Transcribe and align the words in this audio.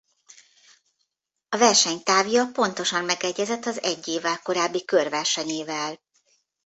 A 1.49 1.57
verseny 1.57 2.03
távja 2.03 2.49
pontosan 2.53 3.03
megegyezett 3.05 3.65
az 3.65 3.81
egy 3.81 4.07
évvel 4.07 4.41
korábbi 4.41 4.85
körversenyével. 4.85 5.99